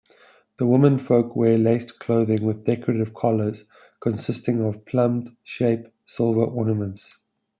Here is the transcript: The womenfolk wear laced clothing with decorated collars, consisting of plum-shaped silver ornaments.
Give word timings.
The 0.57 0.65
womenfolk 0.65 1.35
wear 1.35 1.59
laced 1.59 1.99
clothing 1.99 2.41
with 2.43 2.63
decorated 2.65 3.13
collars, 3.13 3.65
consisting 3.99 4.59
of 4.65 4.83
plum-shaped 4.87 5.89
silver 6.07 6.43
ornaments. 6.45 7.19